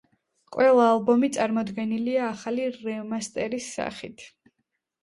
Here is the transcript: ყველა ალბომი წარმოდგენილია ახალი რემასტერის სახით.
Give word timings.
ყველა 0.55 0.87
ალბომი 0.93 1.29
წარმოდგენილია 1.35 2.25
ახალი 2.31 2.67
რემასტერის 2.81 3.71
სახით. 3.79 4.29